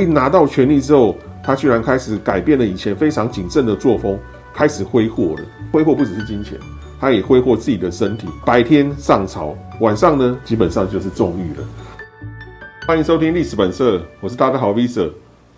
[0.00, 4.18] 一拿到权力之后，他居然开始改变了以前非常谨慎的作风，
[4.54, 5.42] 开始挥霍了。
[5.70, 6.58] 挥霍不只是金钱，
[6.98, 8.26] 他也挥霍自己的身体。
[8.44, 11.64] 白天上朝，晚上呢，基本上就是纵欲了。
[12.86, 15.10] 欢迎收听历史本色，我是大家好 Visa，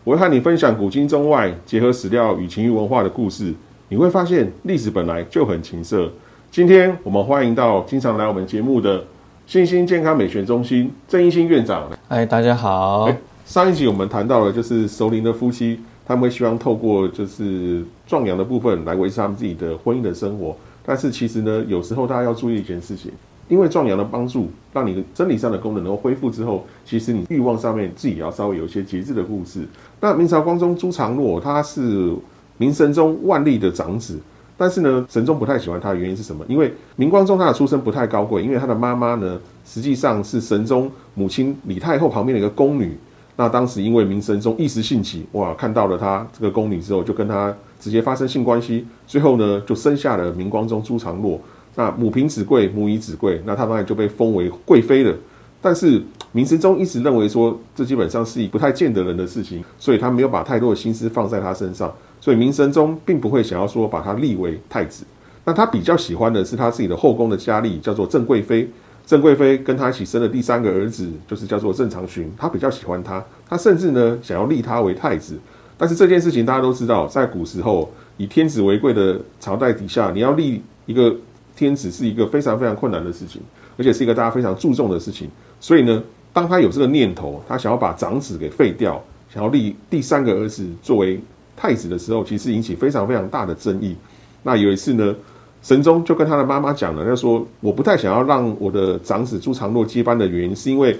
[0.02, 3.54] 我会和你分享古今中外结合史料与情欲文化的故事。
[3.88, 6.10] 你会发现历史本来就很情色。
[6.50, 9.02] 今天我们欢迎到经常来我们节目的
[9.46, 11.88] 新兴健康美学中心郑一新院长。
[12.08, 13.08] 哎，大家好。
[13.44, 20.56] 上一集我们谈到了，就是熟龄的夫妻，他们会希望透过就是壮阳的部分来维持他们自己的婚姻的生活。
[20.84, 23.10] 但是其实呢，有时候大家要注意一件事情，
[23.48, 29.66] 因为壮阳的帮助，让你的生理上的功能能够恢复之后，其实你欲望上面自己也要稍微有一些节制的故事。
[30.00, 32.10] 那明朝光宗朱常洛，他是
[32.56, 34.18] 明神宗万历的长子，
[34.56, 36.44] 但是呢，神宗不太喜欢他的原因是什么？
[36.48, 42.96] 因为明光宗他的出身不太高贵，因为他的妈妈呢，实际上是神宗母亲李太后旁边的一个宫女。
[43.36, 51.40] 那当时因为明神宗一时兴起，哇，看到了他这个宫女之后，就跟他直接发生性关系，最后呢就生下了明光宗朱常洛。
[51.74, 55.14] 那母凭子贵，母以子贵，那他当然就被封为贵妃了。
[55.62, 61.90] 但是明神宗一直认为说，这基本上是不太见得人的事情，所以他没有把太多的心思放在他身上。
[62.20, 65.04] 所以明神宗并不会想要说把他立为太子。
[65.44, 68.68] 那他比较喜欢的是他自己的后宫的佳丽，叫做郑贵妃。
[69.04, 72.32] 郑贵妃跟他一起生的第三个儿子，就是叫做郑长勋。
[72.36, 75.38] 他比较喜欢他，他甚至呢想要立他为太子。
[75.76, 81.14] 但是这件事情大家都知道，在古时候以天子为贵的朝代底下，你要立一个
[81.56, 83.42] 天子是一个非常非常困难的事情，
[83.76, 85.28] 而且是一个大家非常注重的事情。
[85.60, 91.20] 所以呢，当他有这个念头，他想要把长子给废掉，想要立第三个儿子作为
[91.56, 93.96] 太子的时候，其实引起非常非常大的争议。
[94.44, 95.14] 那有一次呢？
[95.62, 100.98] 神宗就跟他的妈妈讲了，他说：“我不太想要让我的长子朱常洛接班的原因，是因为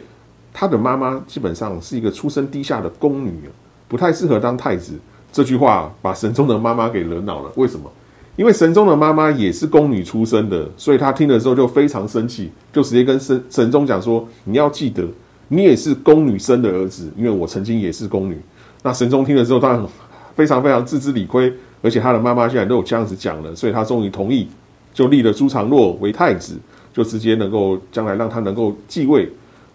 [0.53, 3.51] 他的妈妈基本上是一个出身低下的宫女，
[3.89, 4.97] 不太适合当太子。”
[5.33, 7.51] 这句话把神宗的妈妈给惹恼了。
[7.57, 7.91] 为什么？
[8.37, 15.05] 因为神宗的妈妈也是宫女出身的，所以他听了之后就非常生气，就直接跟神神宗讲说：“你要记得，
[15.48, 18.41] 你也是宫女生的儿子，因为我曾经也是宫女。”
[18.85, 19.85] 那神宗听了之后，当然
[20.36, 21.53] 非常非常自知理亏。
[21.85, 24.47] 而且他的妈妈现在都有这样子讲了，所以他终于同意，
[24.92, 26.55] 就立了朱常洛为太子，
[26.92, 29.29] 就直接能够将来让他能够继位。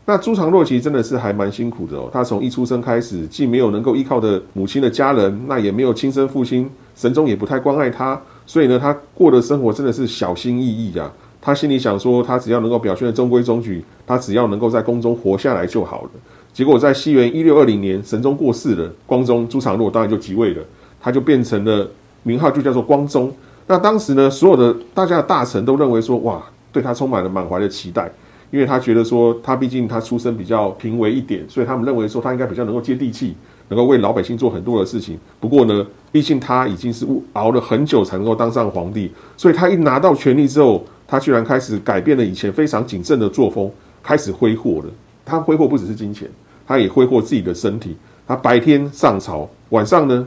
[0.05, 11.11] 那朱常洛其实真的是还蛮辛苦的哦，他从一出生开始，既没有能够依靠的母亲的家人，那也没有亲生父亲，神宗也不太关爱他，所以呢，他过的生活真的是小心翼翼呀。
[11.41, 16.09] 他心里想说，他只要能够表现的中规中矩，他只要能够在宫中活下来就好了。
[16.53, 20.63] 结果在西元一六二零年，神宗过世了，光宗朱常洛当然就即位了。
[20.99, 21.85] 他就变成了
[22.23, 23.31] 名号，就叫做光宗。
[23.67, 26.41] 那当时呢，所有的大家的大臣都认为说，哇，
[26.71, 28.09] 对他充满了满怀的期待，
[28.49, 33.35] 因为他觉得说，他毕竟他出身比较平微一点，所以他们认为说，他应该比较能够接地气，
[33.67, 35.19] 能够为老百姓做很多的事情。
[35.41, 43.69] 不过呢，毕竟他已经是熬了很久才能够当上皇帝，所以他一拿到权力之后，他居然开始改变了以前非常谨慎的作风，
[44.01, 44.85] 开始挥霍了。
[45.25, 46.29] 他挥霍不只是金钱，
[46.65, 47.97] 他也挥霍自己的身体。
[48.25, 50.25] 他白天上朝，晚上呢？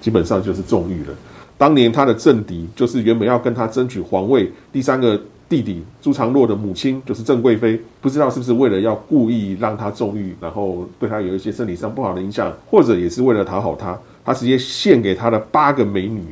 [0.00, 1.14] 基本上就是纵欲了。
[1.62, 5.16] 当年他的政敌就是原本要跟他争取皇位第三个
[5.48, 7.80] 弟弟朱常洛的母亲，就是郑贵妃。
[8.00, 16.24] 不知道是不是为了要故意让他纵欲，然后对他有一些身体上不好的影响，或者也是为了讨好他，他直接献给他的八个美女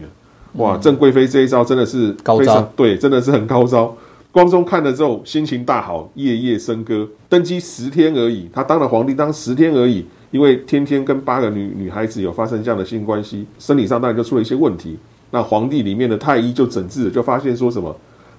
[0.54, 3.96] 哇，郑贵妃这一招真的是高招，对，真的是很高招。
[4.32, 7.08] 光宗看了之后心情大好，夜夜笙歌。
[7.28, 10.04] 登基十天而已，他当了皇帝当十天而已。
[10.32, 14.96] 因为天天跟八个女女孩子有发生这样的性关系，生理上当然就出了一些问题。
[15.30, 17.94] 那皇帝里面的太医就诊治了，就发现说什么，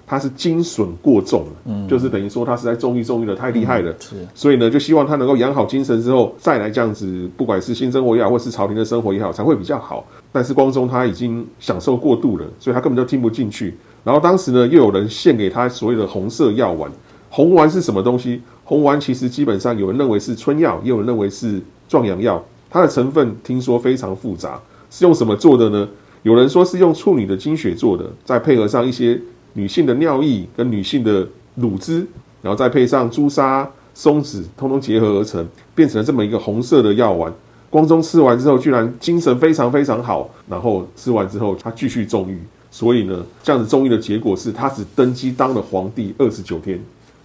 [0.06, 3.94] 他是精损过重嗯，就是等于说他实在纵欲纵欲的太厉害了。
[3.98, 10.04] 是，所以呢，就希望他能够养好精神之后，再来这样子，不管是新生活也好，或是朝廷的生活也好，才会比较好。
[10.30, 13.74] 但是光宗他已经享受过度了，所以他根本就听不进去。
[14.04, 16.90] 然后当时呢，又有人献给他所谓的红色药丸，
[17.30, 18.42] 红丸是什么东西？
[18.64, 21.60] 红丸其实基本上有人认为是春药，也有人认为是。
[21.88, 24.58] 壮阳药，它的成分听说非常复杂，
[24.90, 25.86] 是用什么做的呢？
[26.22, 29.20] 有人说是用处女的精血做的，再配合上一些
[29.54, 31.26] 女性的尿液跟女性的
[31.56, 32.06] 乳汁，
[32.40, 37.32] 然后再配上朱砂、松子，通通结合而成，变成了这么一个红色的药丸。
[37.68, 42.38] 光宗吃完之后，居然精神非常非常好，然后吃完之后他继续纵欲，
[42.70, 46.78] 所以呢，这样子纵欲的结果是他只登基当了皇帝二十九天。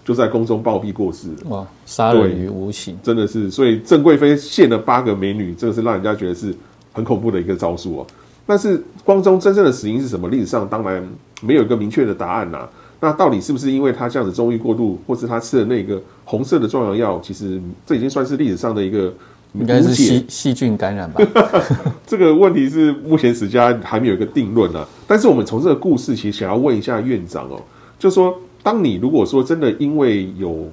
[0.03, 1.67] 就在宫中暴毙过世哇！
[1.85, 3.51] 杀人于无形，真的是。
[3.51, 6.55] 所以郑贵妃献了八个美女，这个是让人家觉得是
[6.93, 8.07] 很恐怖的一个招数哦。
[8.47, 10.27] 但是光宗真正的死因是什么？
[10.29, 11.07] 历史上当然
[11.41, 12.67] 没有一个明确的答案呐。
[12.99, 17.19] 那到底是不是因为他这样子纵欲过度，或是他吃的那个红色的壮阳药？
[17.21, 19.13] 其实这已经算是历史上的一个
[19.53, 21.21] 应该是细细菌感染吧？
[22.07, 24.87] 这个问题是目前史家还没有一个定论啊。
[25.05, 27.61] 但是我们从这个故事，其实想要问一下院长哦，
[27.99, 30.67] 就说当你如果说真的因为有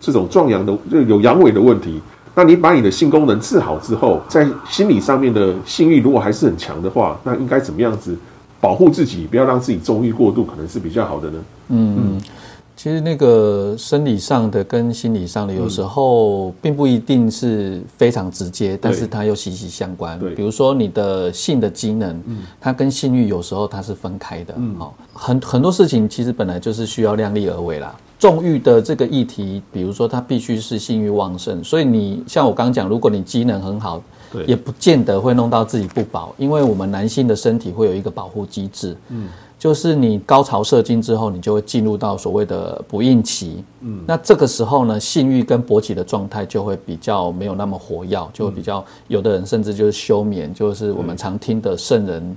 [0.00, 2.00] 这种壮阳的就有阳痿的问题，
[2.38, 8.16] 那你把你的性功能治好之后，在心理上面的性欲如果还是很强的话，那应该怎么样子
[8.60, 11.44] 保护自己，不要让自己纵欲过度，可能是比较好的呢？
[11.70, 12.22] 嗯，
[12.76, 20.32] 其实那个生理上的跟心理上的，有时候并不一定是非常直接，但是它又息息相关对。
[20.36, 22.22] 比如说你的性的机能，
[22.60, 24.54] 它跟性欲有时候它是分开的。
[24.56, 27.92] 嗯哦，很很多事情其实本来就是需要量力而为啦。
[28.18, 34.44] 纵欲的这个议题，比如说它必须是性欲旺盛，所以你像我刚刚讲，如果你机能很好，对。
[34.44, 39.28] 也不见得会弄到自己不保，因为我们男性的身体会有一个保护机制，嗯，
[39.58, 52.36] 就是你高潮射精之后，你就会进入到所谓的不孕期，嗯，那这个时候呢，性欲跟勃起的状态就会比较没有那么活跃，就会比较、有的人甚至就是休眠，就是我们常听的圣人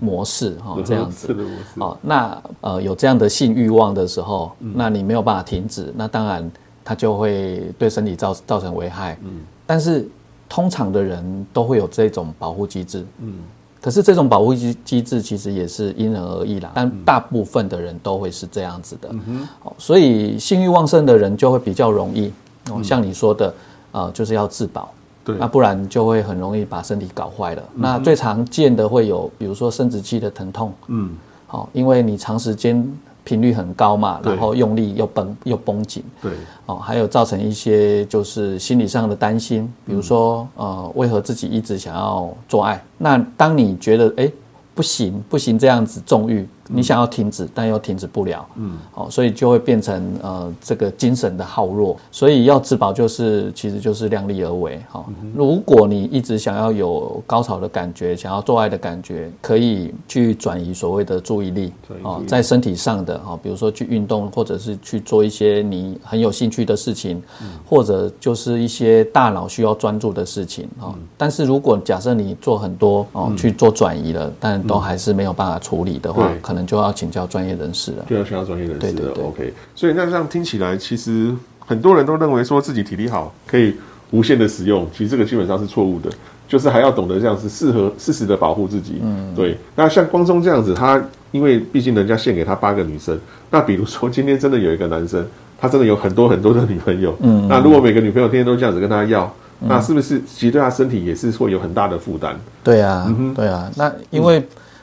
[0.00, 1.36] 模式哈、这样子
[1.78, 6.50] 哦，那呃有这样的性欲望的时候，那你没有办法停止，那当然
[6.84, 9.16] 它就会对身体造造成危害。
[9.22, 10.08] 嗯，但是
[10.48, 13.06] 通常的人都会有这种保护机制。
[13.20, 13.34] 嗯，
[13.80, 19.08] 可是这种保护机机制其实也是因人而异啦，但大部分的人都会是这样子的。
[19.12, 22.32] 嗯哦，所以性欲旺盛的人就会比较容易
[22.70, 23.54] 哦，像你说的，
[23.92, 24.92] 呃，就是要自保。
[25.28, 25.36] 对。
[25.38, 27.62] 那不然就会很容易把身体搞坏了。
[27.74, 31.14] 那最常见的会有，比如说生殖器的疼痛，嗯，
[31.46, 32.82] 好、因为你长时间
[33.24, 36.32] 频率很高嘛，然后用力又绷又绷紧，对，
[36.64, 42.82] 哦，还有造成一些就是心理上的担心，比如说呃，为何自己一直想要做爱？
[42.96, 44.32] 那当你觉得哎
[44.74, 55.04] 不行不行这样子纵欲，你想要停止，但又停止不了，嗯，哦，所以就会变成呃这个精神的耗弱，所以要自保就是其实就是量力而为，哈、
[55.34, 61.72] 如果你一直想要有高潮的感觉，想要做爱的感觉，可以去转移所谓的注意力
[62.02, 67.22] 哦在身体上的哈，比如说去运动，或者是去做一些你很有兴趣的事情，
[67.68, 70.94] 或者就是一些大脑需要专注的事情哈。
[71.16, 78.04] 但是如果假设你做很多哦去做转移了，但都还是没有办法处理的话对，可能就要请教专业人士了。
[78.08, 83.74] 就要请教专业人士了对对对 OK，所以那这样听起来，其实很多人都认为说自己体力好，可以
[84.10, 86.10] 无限的使用，其实这个基本上是错误的，
[86.46, 89.00] 就是还要懂得这样子适合适时的保护自己。
[89.02, 89.56] 嗯，对。
[89.74, 93.18] 那像光宗这样子，他因为毕竟人家献给他八个女生，
[93.50, 95.26] 那比如说今天真的有一个男生，
[95.58, 99.32] 他真的有很多很多的女朋友，嗯，那如果每个女朋友天天都这样子跟他要。
[99.60, 102.38] 那是不是其实对他身体也是会有很大的负担？
[102.62, 104.40] 对啊，对啊，那因为。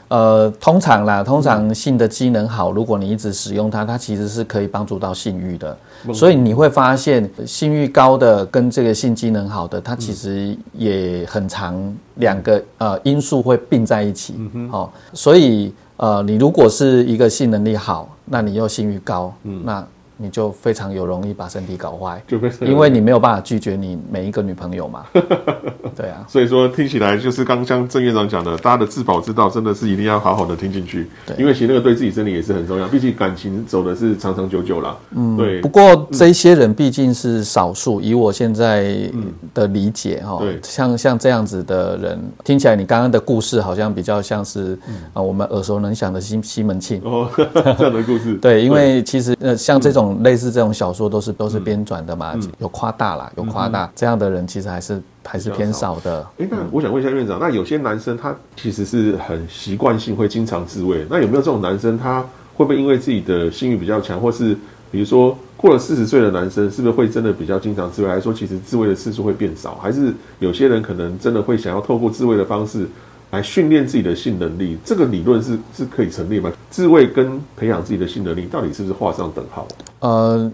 [0.08, 5.76] 呃，通常啦，通常性的机能好，如果你一直使用它，它其实是可以帮助到性欲的。
[6.14, 11.74] 所以你会发现，性欲高的跟这个性机能好的，它其实也很长，
[12.16, 14.34] 两个呃因素会并在一起。
[14.70, 19.84] 哦，所以呃，你如果是一个性能力好，那你又性欲高，那
[20.16, 22.22] 你就非常有容易把身体搞坏，
[22.60, 25.04] 因为你没有办法拒绝你每一个女朋友嘛。
[25.96, 31.36] 对啊，所以说听起来就是刚像郑院长讲的，大家的自保之道真的是一定要好好的听进去，对。
[31.38, 34.96] 因为其实那个对自己身体也是很重要，毕竟感情走的是长长久久啦。
[35.14, 35.60] 嗯，对。
[35.60, 39.10] 不，过这些人毕竟是少数，以我现在
[39.54, 40.58] 的理解哈、对。
[40.62, 44.78] 像像这样子的人，听起来你刚刚的故事好像比较像是
[45.14, 47.00] 啊、我们耳熟能详的西西门庆。
[47.04, 47.28] 哦，
[47.78, 56.26] 这样的故事，对，因为其实呃，像这种类似这种小说都是都是编撰的嘛，有夸大啦，有夸大，这样的人其实还是还是偏少的。
[56.38, 62.20] 哎，那我想问一下院长，那有些男生他其实是很习惯性会经常自慰，那有没有这种男生他
[62.54, 64.56] 会不会因为自己的性欲比较强，或是
[64.90, 68.08] 比如说过了四十岁的男生，是不是会真的比较经常自慰？
[68.08, 69.74] 还是说其实自慰的次数会变少？
[69.76, 72.86] 还是有些人可能真的会想要透过自慰的方式
[73.30, 74.78] 来训练自己的性能力？
[74.84, 76.52] 这个理论是是可以成立吗？
[76.70, 79.66] 自慰跟培养自己的性能力到底是不是画上等号？
[80.00, 80.50] 呃，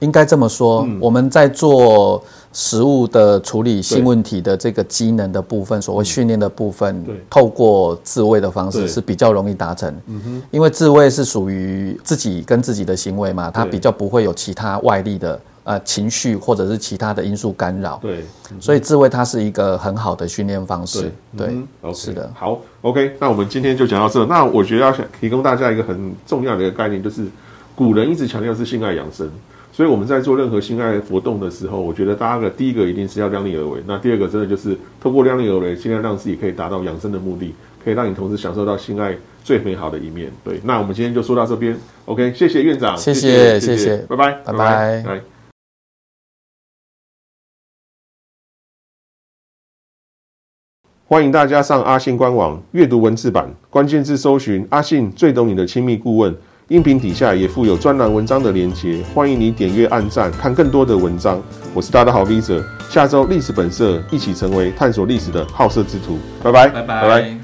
[0.00, 9.92] 应该这么说，嗯我们在做食物的处理性问题的这个机能的部分，所谓训练的部分对，透过自慰的方式是比较容易达成。
[10.06, 17.98] 嗯哼因为自慰是属于自己跟自己的行为嘛，它比较不会有其他外力的呃情绪或者是其他的因素干扰。
[18.00, 18.24] 对，
[18.60, 21.10] 所以自慰它是一个很好的训练方式。
[21.36, 21.52] 对，
[21.92, 22.30] 是的。
[22.34, 24.24] 好，OK，那我们今天就讲到这。
[24.26, 27.26] 那我觉得要想提供大家一个很重要的一个概念，就是
[27.74, 29.28] 古人一直强调是性爱养生，
[29.72, 40.30] 所以我们在做任何性爱活动的时候，我觉得大家的第一个一定是要量力而为，那第二个真的就是透过量力而为，尽量让自己可以达到养生的目的，可以让你同时享受到性爱最美好的一面。
[40.44, 45.33] 对，那我们今天就说到这边，OK，谢谢院长，谢谢谢谢谢拜拜，拜拜拜。
[51.14, 56.36] 欢迎大家上阿信官网阅读文字版，关键字搜寻“阿信最懂你的亲密顾问”。
[56.66, 61.40] 音频底下也附有专栏文章的连结，欢迎你点阅、按赞，看更多的文章。
[61.72, 66.18] 我是大家的好 V 者，下周历史本色一起成为探索历史的好色之徒。
[66.42, 67.38] 拜拜，拜拜。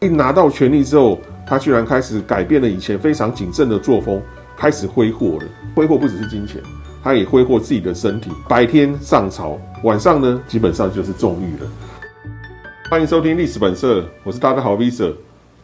[0.00, 4.20] 一拿到权力之后，他居然开始改变了以前非常谨慎的作风，
[4.54, 5.44] 开始挥霍了。
[5.74, 6.60] 挥霍不只是金钱，
[7.02, 8.30] 他也挥霍自己的身体。
[8.46, 11.70] 白天上朝，晚上呢，基本上就是纵欲了。
[12.94, 15.12] 欢迎收听历史本色，我是大家的好 Visa，。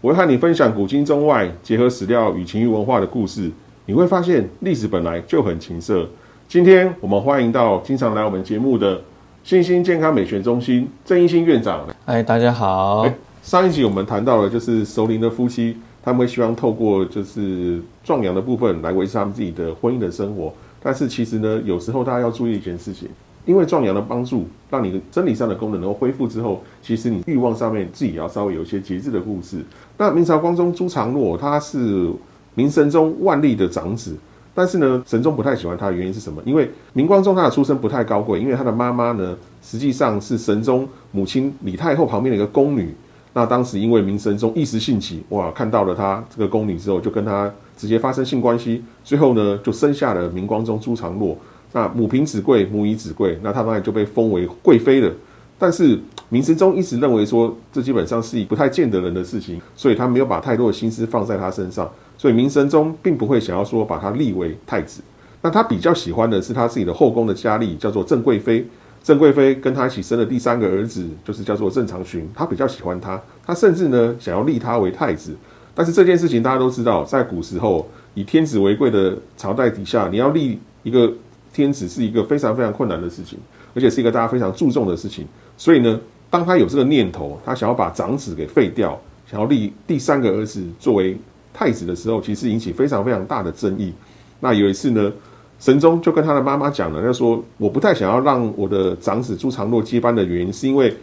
[0.00, 3.48] 我会和你分享古今中外结合史料与情欲文化的故事，
[3.86, 6.08] 你会发现历史本来就很情色。
[6.48, 9.00] 今天我们欢迎到经常来我们节目的
[9.44, 11.86] 新兴健康美学中心郑一新院长。
[12.04, 13.08] 哎，大家好。
[13.44, 20.52] 上一集我们谈到了，就是熟龄的夫妻，他们会希望透过就是壮阳的部分来维持他们自己的婚姻的生活。
[20.82, 23.08] 但是其实呢，有时候大家要注意一件事情。
[23.46, 29.64] 因为壮阳的帮助，让你的生理上的功能能够恢复之后，其实你欲望上面自己也要稍微有一些节制的故事。
[29.96, 32.10] 那明朝光宗朱常洛，他是
[32.54, 34.16] 明神宗万历的长子，
[34.54, 36.42] 但是呢，神宗不太喜欢他的原因是什么？
[36.44, 42.94] 因为明光宗他的出身不太高贵，因为他的妈妈呢，实际上是神宗母亲李太后旁边的一个宫女。
[43.32, 51.36] 那当时因为明神宗一时兴起，哇，看到了他这个宫女之后，就跟他直接发生性关系，最后呢，就生下了明光宗朱常洛。
[51.72, 55.12] 那母凭子贵，母以子贵，那他当然就被封为贵妃了。
[55.58, 55.98] 但是
[56.30, 61.88] 明神宗一直认为说，这基本上是以不太见得人的事情，所以他没有把太多的心思放在他身上。
[62.16, 65.02] 所以明神宗并不会想要说把他立为太子。
[65.42, 68.66] 那他比较喜欢的是他自己的后宫的佳丽，叫做郑贵妃。
[69.02, 72.28] 郑贵妃跟他一起生了第三个儿子，就是叫做郑长勋。
[72.34, 75.36] 他比较喜欢他，他甚至呢想要立他为太子。
[75.74, 81.12] 但是这件事情大家都知道，在古时候以天子为贵的朝代底下，你要立一个。
[81.52, 83.38] 天子是一个非常非常困难的事情，
[83.74, 85.26] 而且是一个大家非常注重的事情。
[85.56, 88.98] 所以呢，当他有这个念头，他想要把长子给废掉，
[89.30, 91.16] 想要立第三个儿子作为
[91.52, 93.92] 太子的时候，其实引起非常非常大的争议。
[94.38, 95.12] 那有一次呢，
[95.58, 100.96] 神宗就跟他的妈妈讲了，他说：“我不太想要让我的长子朱常洛接班的原因，是因为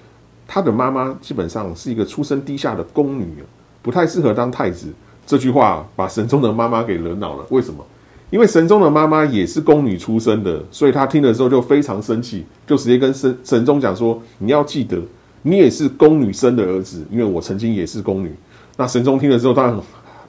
[0.47, 3.43] 他的妈妈基本上是一个出身低下的宫女，
[3.81, 4.87] 不太适合当太子。”
[5.27, 7.45] 这句话把神宗的妈妈给惹恼了。
[7.49, 7.85] 为什么？
[8.29, 15.01] 因为神宗的妈妈也是宫女出身的，所以他听了之后就非常生气，就直接跟神神宗讲说：“你要记得，
[15.43, 18.35] 你也是宫女生的儿子，因为我曾经也是宫女。”
[18.75, 19.79] 那神宗听了之后，当然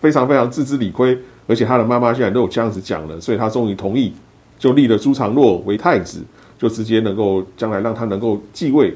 [0.00, 4.12] 非常非常自知理亏，而且他的妈妈现在都有这样子讲了，所以他终于同意，
[4.58, 6.20] 就立了朱常洛为太子，
[6.56, 8.94] 就直接能够将来让他能够继位。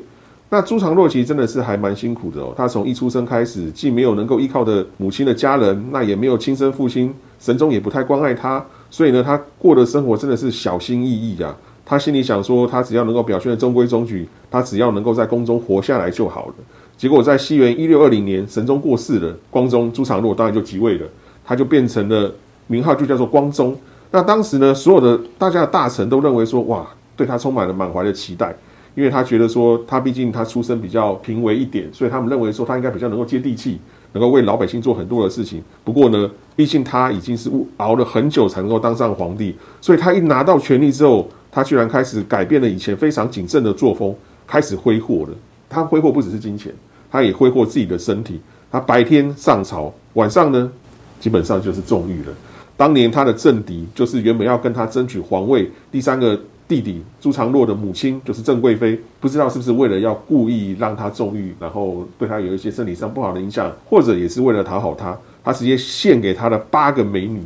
[0.48, 8.64] 那朱常洛其实真的是还蛮辛苦的哦，他从一出生开始，既没有能够依靠的母亲的家人，那也没有亲生父亲，神宗也不太关爱他。
[8.92, 11.56] 所以呢，他过的生活真的是小心翼翼呀。
[11.84, 16.54] 他心里想说，他只要能够表现的中规中矩，他只要能够在宫中活下来就好了。
[16.98, 21.06] 结果在西元一六二零年，神宗过世了，光宗朱常洛当然就即位了，
[21.42, 22.30] 他就变成了
[22.66, 23.74] 名号就叫做光宗。
[24.10, 28.54] 那当时呢，所有的大家的大臣都认为说，哇，对他充满了满怀的期待。
[28.94, 33.80] 因为他觉得说，他毕竟他出身比较平微一点，所以他们认为说他应该比较能够接地气，
[34.12, 35.62] 能够为老百姓做很多的事情。
[35.84, 44.14] 不过呢，毕竟他已经是熬了很久才能够当上皇帝，所以他一拿到权力之后，他居然开始改变了以前非常谨慎的作风，
[44.46, 45.34] 开始挥霍了。
[45.68, 46.72] 他挥霍不只是金钱，
[47.10, 48.40] 他也挥霍自己的身体。
[48.70, 50.70] 他白天上朝，晚上呢，
[51.18, 52.32] 基本上就是纵欲了。
[52.76, 56.38] 当年他的政敌就是原本要跟他争取皇位第三个。
[56.74, 65.14] 弟弟朱常洛的母亲就是郑贵妃，不知道是不是为了要故意让他纵欲，然后对他有一些身体上不好的影响，或者也是为了讨好他，
[65.44, 67.42] 他直接献给他的八个美女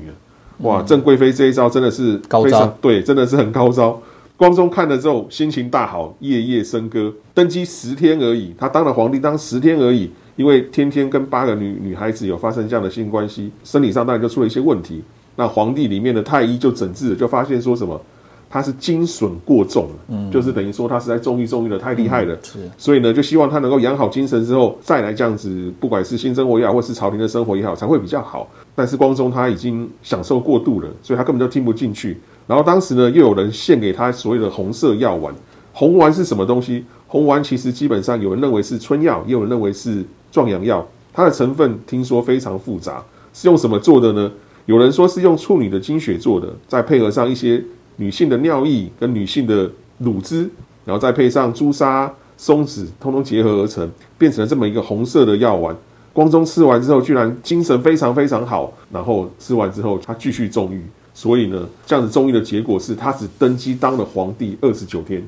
[0.59, 4.01] 哇，郑贵妃这一招真的是高招，对，真的是很高招。
[4.37, 7.13] 光宗看了之后心情大好，夜夜笙歌。
[7.35, 15.03] 登基十天而已，他当了皇帝当十天而已，因为天天跟八个女女孩子有发生这样的性关系，生理上当然就出了一些问题。
[15.35, 18.01] 那皇帝里面的太医就诊治，就发现说什么？
[18.49, 28.49] 他是精损过重嗯，就是等于说他是在纵欲纵欲的太厉害了，是，所以呢，就希望他能够养好精神之后，再来这样子，不管是新生活也好，或是朝廷的生活也好，才会比较好。
[28.75, 32.19] 但是光宗他已经享受过度了，所以他根本就听不进去。
[32.47, 35.35] 然后当时呢，又有人献给他所谓的红色药丸，
[35.73, 36.85] 红丸是什么东西？
[37.09, 40.87] 红丸其实基本上有人认为是春药，也有人认为是壮阳药。
[41.13, 44.31] 它的成分听说非常复杂，是用什么做的呢？
[44.67, 47.63] 有人说是用处女的精血做的，再配合上一些。
[47.97, 50.49] 女性的尿液跟女性的乳汁，
[50.85, 55.75] 然后再配上朱砂、松子，通通结合而成，变成了这么一个红色的药丸。
[56.13, 58.73] 光宗吃完之后，居然精神非常非常好。
[58.91, 60.83] 然后吃完之后，他继续纵欲。
[61.13, 65.23] 所以呢，这样子纵欲的结果是他只登基当了皇帝二十九天，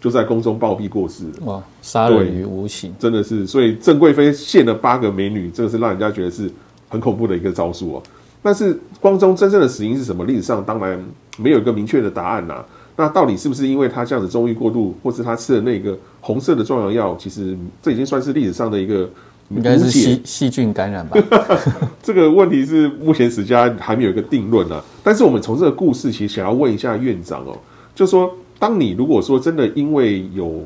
[0.00, 1.32] 就在宫中暴毙过世了。
[1.44, 6.50] 哇，杀人于无形，真的是，所以郑贵妃献了八个美女，这个是让人家觉得是
[6.88, 8.02] 很恐怖的一个招数哦。
[8.42, 10.24] 但是光宗真正的死因是什么？
[10.24, 11.02] 历史上当然
[11.38, 12.64] 没有一个明确的答案呐。
[12.96, 17.16] 那到底是不是因为他这样子纵欲过度，或是他吃的那个红色的壮阳药？
[17.18, 19.10] 其实这已经算是历史上的一个
[19.48, 21.18] 应该是细细菌感染吧。
[22.00, 24.80] 这个问题是目前史家还没有一个定论啊。
[25.02, 27.58] 但是我们从这个故事其实想要问一下院长哦，
[27.96, 30.64] 就说当你如果说真的因为有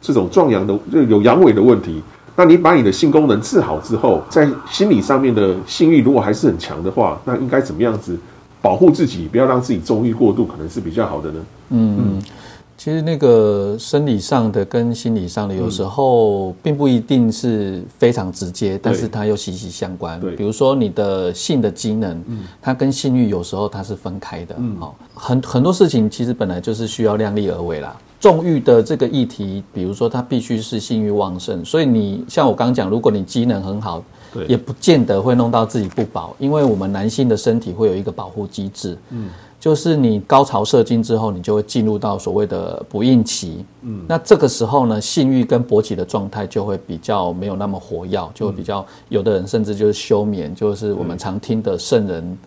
[0.00, 2.02] 这种壮阳的就有阳痿的问题，
[2.34, 8.18] 那你把你的性功能治好之后，在心理上面的性欲如果还是很强的话，那应该怎么样子？
[8.62, 11.46] 保护自己，不要让自己纵欲过度，可能是比较好的呢。
[11.70, 12.22] 嗯，
[12.76, 20.20] 其实那个生理上的跟心理上的，有时候并不一定是非常直接，但是它又息息相关。
[20.20, 22.22] 对，比如说你的性的机能，
[22.60, 24.54] 它跟性欲有时候它是分开的。
[24.58, 27.96] 嗯，好，很很多事情其实本来就是需要量力而为啦。
[28.18, 34.02] 纵欲的这个议题，比如说它必须是性欲旺盛，所以你像我刚刚讲，如果你机能很好。
[34.46, 52.38] 也不见得会弄到自己不保，因为我们男性的身体会有一个保护机制，嗯，就是你高潮射精之后，你就会进入到所谓的不孕期，嗯，那这个时候呢，性欲跟勃起的状态就会比较没有那么活跃，就会比较有的人甚至就是休眠，就是我们常听的圣人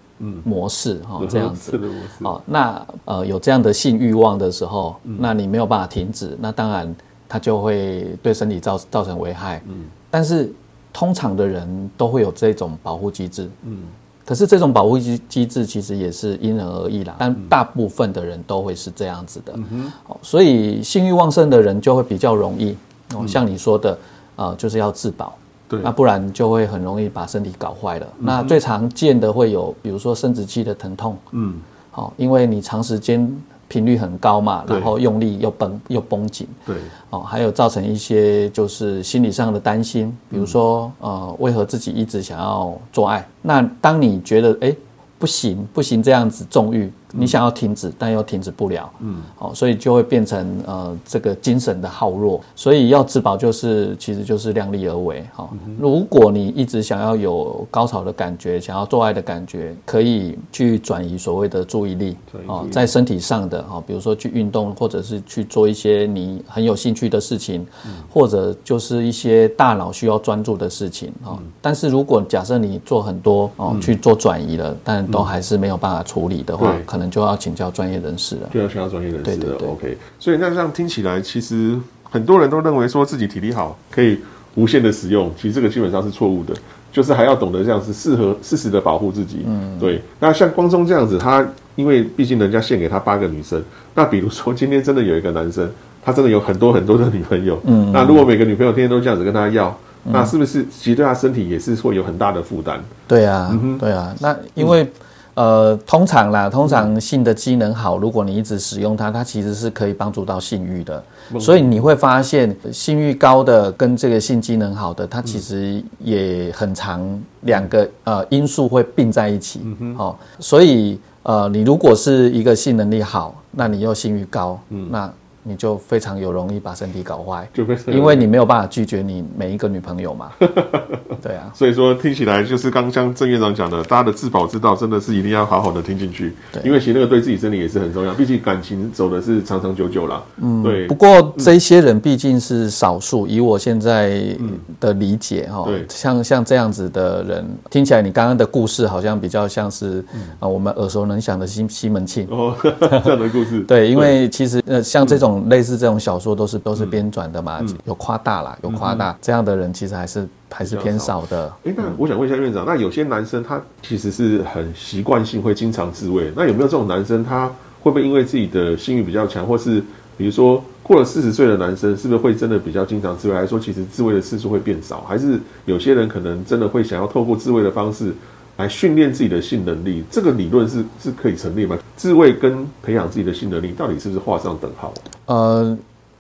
[0.44, 1.80] 模式哈，这样子，
[2.22, 6.96] 哦，那呃有这样的性欲望的时候，那你没有办法停止，那当然
[7.28, 10.52] 它就会对身体造造成危害，嗯，但是。
[10.94, 13.80] 通常的人都会有这种保护机制，嗯，
[14.24, 22.78] 可是这种保护机机制其实也是因人而异啦，但大部分的人都会是这样子的，嗯所以性欲旺盛的人就会比较容易，
[23.16, 23.98] 哦，像你说的，
[24.36, 25.36] 呃，就是要自保，
[25.68, 28.08] 对，那不然就会很容易把身体搞坏了。
[28.20, 31.60] 那最常见的会有，比如说生殖器的疼痛，嗯，
[31.92, 33.30] 好，因为你长时间。
[33.68, 36.76] 频率很高嘛，然后用力又绷又绷紧，对，
[37.10, 43.28] 哦，还有造成一些就是心理上的担心，比如说呃，为何自己一直想要做爱？
[43.42, 44.76] 那当你觉得哎
[45.18, 46.92] 不行不行这样子纵欲。
[47.16, 55.48] 你想要停止，但又停止不了，嗯，好，所以就会变成呃这个精神的耗弱，所以要自保就是其实就是量力而为，哈。
[55.78, 67.64] 如果你一直想要有高潮的感觉，想要做爱的感觉，可以去转移所谓的注意力，哦，在身体上的哈，比如说去运动，或者是去做一些你很有兴趣的事情，
[68.12, 71.38] 或者就是一些大脑需要专注的事情，哈。
[71.62, 77.03] 但是如果假设你做很多哦去做转移了，但都还是没有办法处理的话，可能。
[77.10, 79.56] 就要请教专业人士了，就要请教专业人士了。
[79.68, 84.20] OK，所以那这样听起来，其实很多人都认为说自己体力好，可以
[84.56, 86.54] 无限的使用，其实这个基本上是错误的。
[86.92, 89.40] 就是还要懂得这样子适合适时的保护自己。
[89.48, 90.00] 嗯，对。
[90.20, 91.44] 那像光宗这样子，他
[91.76, 93.60] 因为毕竟人家献给他八个女生，
[93.96, 95.68] 那比如说今天真的有一个男生，
[96.06, 97.60] 他真的有很多很多的女朋友。
[97.64, 102.80] 嗯，那如果每个女朋友天天都这样子跟他要，那是不是其实对他身体也是会有很大的负担？
[103.08, 104.16] 对啊，对啊。
[104.20, 104.88] 那因为。
[105.36, 111.04] 呃，通常啦，通常性的机能好，如果你一直使用它，它其实是可以帮助到性欲的。
[111.40, 117.02] 所以你会发现，性欲高的跟这个性机能好的，它其实也很长，
[117.42, 119.62] 两个呃因素会并在一起。
[119.98, 125.12] 哦，所以呃，你如果是一个性能力好，那你又性欲高，那。
[125.44, 127.48] 你就非常有容易把身体搞坏，
[127.88, 130.32] 因为你没有办法拒绝你每一个女朋友嘛。
[131.22, 136.34] 对啊，所以说听起来就是刚像郑院长讲的，大家的自保之道真的是一定要好好的听进去。
[136.52, 140.24] 对，因为其实那个对自己身体也是很重要，毕竟感情走的是长长久久啦。
[140.42, 140.88] 嗯，对。
[140.88, 144.38] 不过这些人毕竟是少数，以我现在
[144.80, 150.04] 的理解哈，像像这样子的人，听起来你刚刚的故事好像比较像是
[150.40, 152.56] 啊我们耳熟能详的西西门庆哦
[153.04, 153.62] 这样的故事。
[153.68, 155.33] 对，因为其实呃像这种。
[155.50, 161.52] 类似这种小说都是都是编转的嘛，有夸大啦，有夸大，这样的人其实还是还是偏少的。
[161.66, 167.48] 哎，那我想问一下院长，那有些男生他其实是很习惯性会经常自慰，那有没有这种男生他
[167.82, 169.84] 会不会因为自己的性欲比较强，或是
[170.18, 173.34] 比如说过了四十岁的男生，是不是会真的比较经常自慰？
[173.34, 178.14] 还是说其实自慰的次数会变少，还是有些人可能真的会想要透过自慰的方式？
[178.58, 181.78] 来训练自己的性能力，这个理论是是可以成立吗？
[181.98, 184.94] 自慰跟培养自己的性能力，到底是不是画上等号？
[185.26, 185.76] 呃，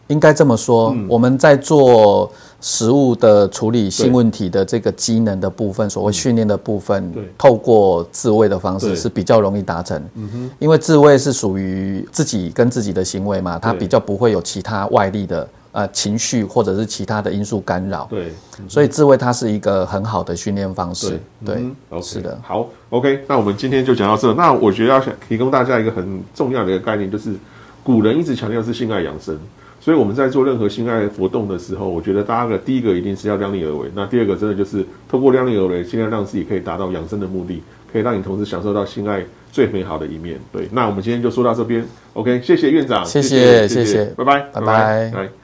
[0.08, 10.02] 应该这么说，我们在做食物的处理性问题的这个机能的部分，所谓训练的部分，透过自慰的方式是比较容易达成。
[10.16, 15.48] 嗯哼，因为自慰是属于自己跟自己的行为嘛，它比较不会有其他外力的。
[15.74, 18.32] 呃，情绪或者是其他的因素干扰，对，
[18.68, 21.66] 所以自慰它是一个很好的训练方式，对，
[22.00, 22.40] 是的。
[22.44, 24.32] 好，OK，那我们今天就讲到这。
[24.36, 27.34] 那我觉得要想提供大家一个很重要的一个概念，就是
[27.84, 29.36] 古人一直强调是性爱养生，
[29.82, 40.40] 所以我们在做任何性爱活动的时候，我觉得大家的第一个一定是要量力而为，那第二个真的就是透过量力而为，尽量让自己可以达到养生的目的，可以让你同时享受到性爱最美好的一面。
[40.52, 41.84] 对，那我们今天就说到这边
[42.14, 45.43] ，OK，谢谢院长，谢谢谢谢拜拜拜，拜拜来。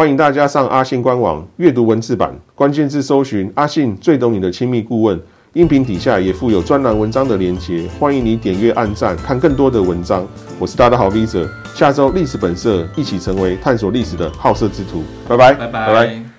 [0.00, 5.20] 欢迎大家上阿信官网阅读文字版，关键字搜寻“阿信最懂你的亲密顾问”。
[5.52, 10.26] 音频底下也附有专栏文章的连结，欢迎你点阅、按赞，看更多的文章。
[10.58, 15.04] 我是大家的好 V 者，下周历史本色一起成为探索历史的好色之徒。
[15.28, 16.29] 拜拜，拜拜。